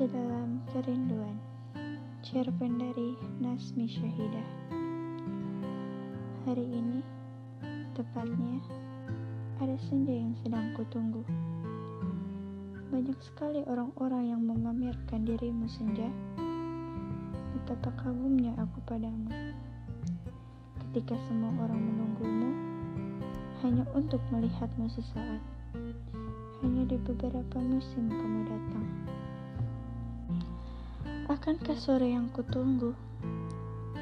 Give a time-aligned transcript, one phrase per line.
[0.00, 1.36] Dalam kerinduan.
[2.24, 4.48] Cerpen dari Nasmi Syahidah.
[6.48, 7.04] Hari ini
[7.92, 8.64] Tepatnya
[9.60, 11.20] Ada senja yang sedang kutunggu.
[12.88, 16.08] Banyak sekali orang-orang yang memamerkan dirimu senja.
[17.60, 19.28] Betapa kagumnya aku padamu.
[20.80, 22.50] Ketika semua orang menunggumu
[23.60, 25.44] Hanya untuk melihatmu sesaat.
[26.64, 28.88] Hanya di beberapa musim kamu datang.
[31.30, 32.90] Akankah sore yang kutunggu,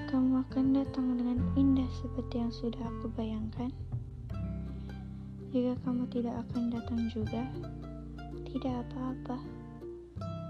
[0.08, 3.68] kamu akan datang dengan indah seperti yang sudah aku bayangkan?
[5.52, 7.44] Jika kamu tidak akan datang juga,
[8.48, 9.44] tidak apa-apa,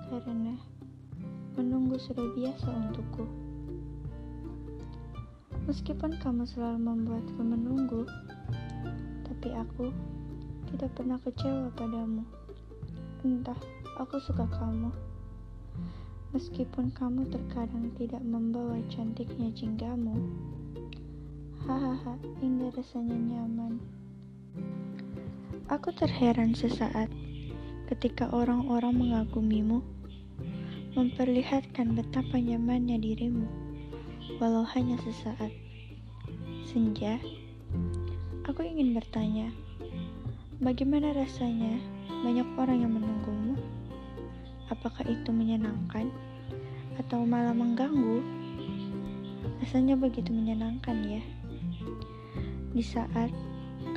[0.06, 0.54] karena
[1.58, 3.26] menunggu sudah biasa untukku.
[5.66, 8.06] Meskipun kamu selalu membuatku menunggu,
[9.26, 9.90] tapi aku
[10.70, 12.22] tidak pernah kecewa padamu.
[13.26, 13.58] Entah,
[13.98, 14.94] aku suka kamu.
[16.36, 20.16] Meskipun kamu terkadang tidak membawa cantiknya jinggamu.
[21.64, 23.80] Hahaha, indah rasanya nyaman.
[25.72, 27.08] Aku terheran sesaat
[27.88, 29.80] ketika orang-orang mengagumimu,
[30.92, 33.48] memperlihatkan betapa nyamannya dirimu,
[34.36, 35.52] walau hanya sesaat.
[36.68, 37.16] Senja,
[38.44, 39.48] aku ingin bertanya,
[40.58, 41.78] Bagaimana rasanya
[42.10, 43.47] banyak orang yang menunggumu?
[44.78, 46.06] Apakah itu menyenangkan
[47.02, 48.22] atau malah mengganggu?
[49.58, 51.22] Rasanya begitu menyenangkan ya.
[52.70, 53.34] Di saat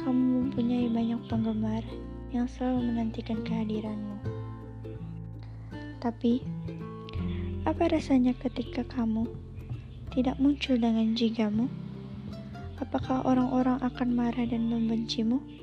[0.01, 1.85] kamu mempunyai banyak penggemar
[2.33, 4.17] yang selalu menantikan kehadiranmu.
[6.01, 6.41] Tapi,
[7.69, 9.29] apa rasanya ketika kamu
[10.17, 11.69] tidak muncul dengan jigamu?
[12.81, 15.61] Apakah orang-orang akan marah dan membencimu?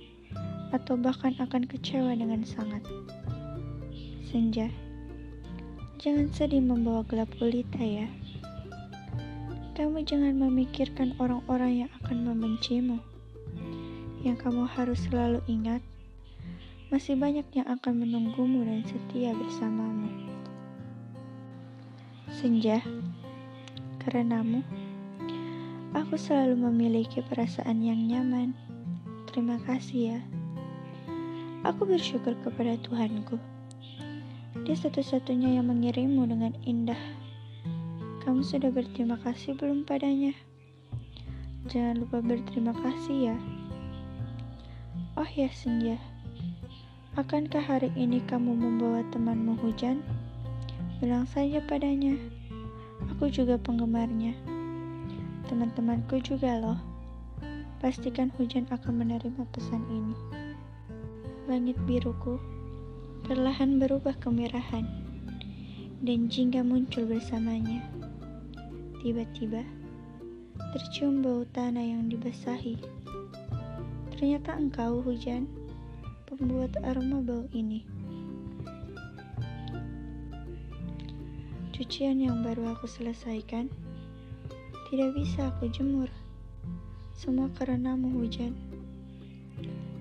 [0.72, 2.84] atau bahkan akan kecewa dengan sangat.
[4.28, 4.68] Senja,
[5.98, 8.06] jangan sedih membawa gelap gulita ya.
[9.74, 13.02] Kamu jangan memikirkan orang-orang yang akan membencimu.
[14.22, 15.82] Yang kamu harus selalu ingat,
[16.94, 20.06] masih banyak yang akan menunggumu dan setia bersamamu.
[22.30, 22.78] Senja,
[23.98, 24.62] karenamu,
[25.98, 28.54] aku selalu memiliki perasaan yang nyaman.
[29.26, 30.20] Terima kasih ya.
[31.66, 33.47] Aku bersyukur kepada Tuhanku.
[34.56, 36.96] Dia satu-satunya yang mengirimmu dengan indah.
[38.24, 40.32] Kamu sudah berterima kasih belum padanya?
[41.68, 43.36] Jangan lupa berterima kasih ya.
[45.20, 46.00] Oh ya Senja,
[47.20, 50.00] akankah hari ini kamu membawa temanmu hujan?
[51.04, 52.16] Bilang saja padanya,
[53.12, 54.32] aku juga penggemarnya.
[55.50, 56.80] Teman-temanku juga loh.
[57.84, 60.16] Pastikan hujan akan menerima pesan ini
[61.48, 62.36] langit biruku
[63.28, 64.88] perlahan berubah kemerahan,
[66.00, 67.84] dan jingga muncul bersamanya.
[69.04, 69.68] Tiba-tiba,
[70.72, 72.80] tercium bau tanah yang dibasahi.
[74.16, 75.44] Ternyata engkau hujan,
[76.24, 77.84] pembuat aroma bau ini.
[81.76, 83.68] Cucian yang baru aku selesaikan,
[84.88, 86.08] tidak bisa aku jemur.
[87.12, 88.56] Semua karenamu hujan.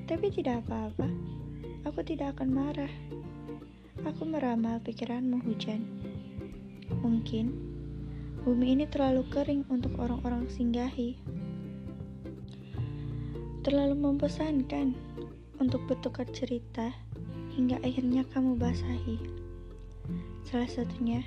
[0.07, 1.11] Tapi tidak apa-apa.
[1.87, 2.93] Aku tidak akan marah.
[4.07, 5.83] Aku meramal pikiranmu hujan.
[7.03, 7.51] Mungkin
[8.47, 11.19] bumi ini terlalu kering untuk orang-orang singgahi.
[13.67, 14.95] Terlalu membosankan
[15.59, 16.95] untuk bertukar cerita
[17.51, 19.19] hingga akhirnya kamu basahi.
[20.47, 21.19] Salah satunya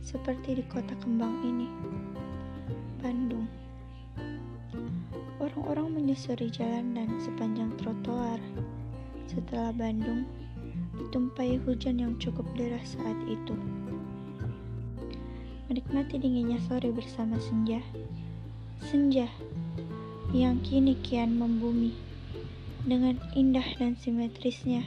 [0.00, 1.68] seperti di kota kembang ini,
[3.04, 3.44] Bandung.
[5.36, 8.40] Orang-orang menyusuri jalan dan sepanjang trotoar
[9.28, 10.24] setelah Bandung
[10.98, 13.56] ditumpai hujan yang cukup deras saat itu.
[15.70, 17.80] Menikmati dinginnya sore bersama senja.
[18.82, 19.30] Senja
[20.32, 21.92] yang kini kian membumi
[22.84, 24.84] dengan indah dan simetrisnya.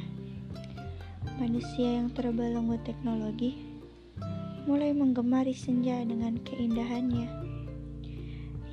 [1.42, 3.58] Manusia yang terbelenggu teknologi
[4.66, 7.30] mulai menggemari senja dengan keindahannya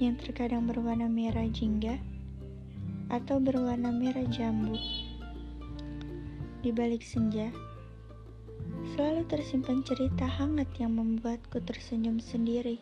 [0.01, 2.01] yang terkadang berwarna merah jingga
[3.13, 4.81] atau berwarna merah jambu.
[6.63, 7.51] Di balik senja,
[8.95, 12.79] selalu tersimpan cerita hangat yang membuatku tersenyum sendiri.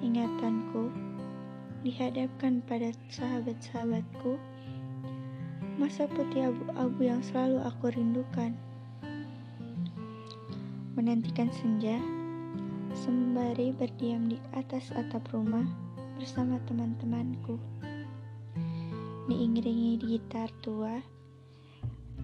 [0.00, 0.88] Ingatanku
[1.84, 4.40] dihadapkan pada sahabat-sahabatku,
[5.76, 8.56] masa putih abu-abu yang selalu aku rindukan.
[10.96, 12.00] Menantikan senja,
[12.96, 15.68] sembari berdiam di atas atap rumah
[16.16, 17.60] bersama teman-temanku.
[19.28, 21.19] Diiringi gitar tua,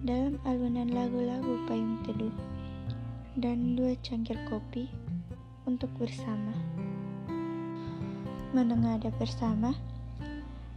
[0.05, 2.33] dalam alunan lagu-lagu payung teduh
[3.37, 4.89] dan dua cangkir kopi
[5.65, 6.53] untuk bersama.
[8.53, 9.73] Menengadah bersama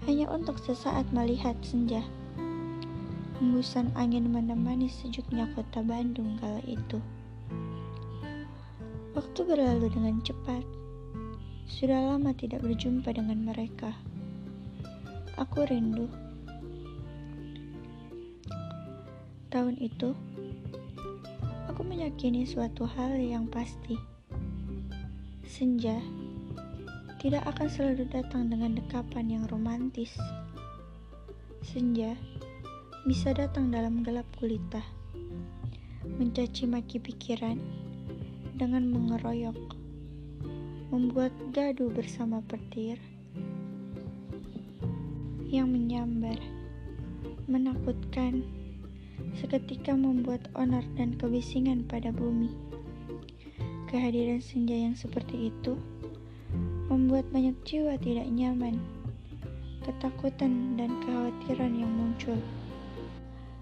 [0.09, 2.01] hanya untuk sesaat melihat senja.
[3.41, 7.01] Hembusan angin menemani sejuknya kota Bandung kala itu.
[9.17, 10.65] Waktu berlalu dengan cepat.
[11.69, 13.97] Sudah lama tidak berjumpa dengan mereka.
[15.41, 16.30] Aku rindu.
[19.51, 20.15] Tahun itu,
[21.67, 23.99] aku meyakini suatu hal yang pasti.
[25.43, 25.99] Senja
[27.19, 30.15] tidak akan selalu datang dengan dekapan yang romantis.
[31.67, 32.15] Senja
[33.03, 34.87] bisa datang dalam gelap gulita,
[36.07, 37.59] mencaci maki pikiran
[38.55, 39.59] dengan mengeroyok,
[40.95, 43.03] membuat gaduh bersama petir
[45.51, 46.39] yang menyambar,
[47.51, 48.60] menakutkan,
[49.39, 52.53] seketika membuat onar dan kebisingan pada bumi.
[53.91, 55.75] Kehadiran senja yang seperti itu
[56.91, 58.79] membuat banyak jiwa tidak nyaman,
[59.87, 62.39] ketakutan, dan kekhawatiran yang muncul.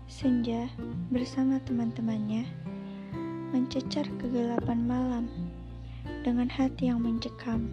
[0.08, 0.72] Senja
[1.12, 2.48] bersama teman-temannya
[3.52, 5.24] mencecar kegelapan malam
[6.24, 7.68] dengan hati yang mencekam.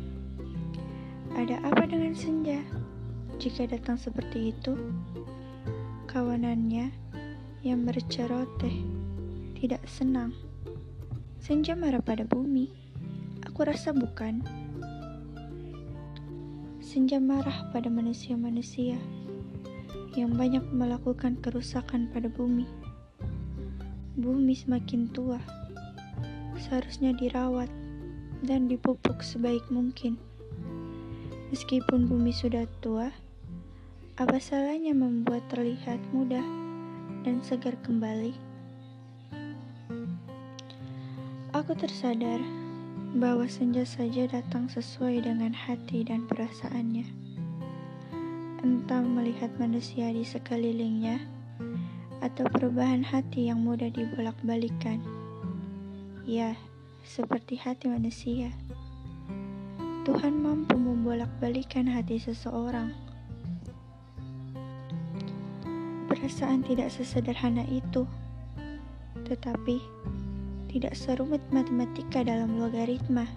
[1.35, 2.63] Ada apa dengan senja?
[3.35, 4.75] Jika datang seperti itu,
[6.07, 6.91] kawanannya
[7.65, 8.85] yang berceroteh
[9.57, 10.37] tidak senang.
[11.41, 12.69] Senja marah pada bumi.
[13.41, 14.45] Aku rasa bukan.
[16.77, 19.01] Senja marah pada manusia-manusia
[20.13, 22.69] yang banyak melakukan kerusakan pada bumi.
[24.13, 25.41] Bumi semakin tua,
[26.61, 27.67] seharusnya dirawat
[28.45, 30.21] dan dipupuk sebaik mungkin.
[31.49, 33.09] Meskipun bumi sudah tua,
[34.21, 36.64] apa salahnya membuat terlihat mudah
[37.25, 38.37] dan segar kembali?
[41.57, 42.37] Aku tersadar
[43.17, 47.09] bahwa senja saja datang sesuai dengan hati dan perasaannya.
[48.61, 51.17] Entah melihat manusia di sekelilingnya
[52.21, 55.01] atau perubahan hati yang mudah dibolak-balikan.
[56.29, 56.53] Ya,
[57.01, 58.53] seperti hati manusia.
[60.05, 63.04] Tuhan mampu membolak-balikan hati seseorang.
[66.25, 68.01] Perasaan tidak sesederhana itu,
[69.29, 69.77] tetapi
[70.73, 73.29] tidak serumit matematika dalam logaritma.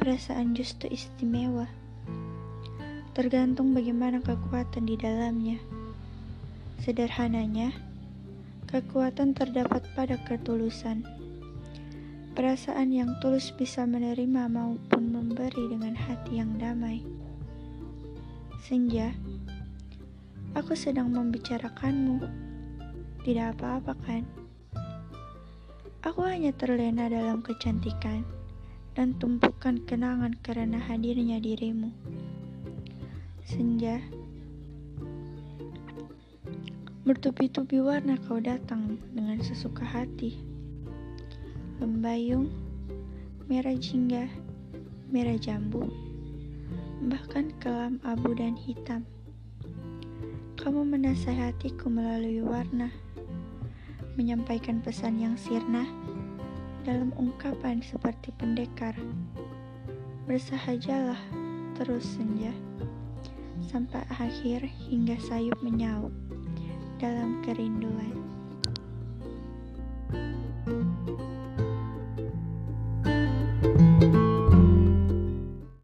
[0.00, 1.68] Perasaan justru istimewa.
[3.12, 5.60] Tergantung bagaimana kekuatan di dalamnya.
[6.80, 7.76] Sederhananya,
[8.64, 11.04] kekuatan terdapat pada ketulusan.
[12.32, 17.04] Perasaan yang tulus bisa menerima maupun memberi dengan hati yang damai.
[18.64, 19.12] Senja,
[20.58, 22.18] aku sedang membicarakanmu.
[23.22, 24.26] Tidak apa-apa kan?
[26.02, 28.26] Aku hanya terlena dalam kecantikan
[28.98, 31.94] dan tumpukan kenangan karena hadirnya dirimu.
[33.46, 34.02] Senja,
[37.06, 40.42] bertubi-tubi warna kau datang dengan sesuka hati.
[41.78, 42.50] Membayung,
[43.46, 44.26] merah jingga,
[45.14, 45.86] merah jambu,
[47.06, 49.06] bahkan kelam abu dan hitam.
[50.58, 52.90] Kamu menasehatiku melalui warna
[54.18, 55.86] menyampaikan pesan yang sirna
[56.82, 58.98] dalam ungkapan seperti pendekar.
[60.26, 61.22] Bersahajalah
[61.78, 62.50] terus senja,
[63.70, 66.10] sampai akhir hingga sayup menyaut
[66.98, 68.27] dalam kerinduan.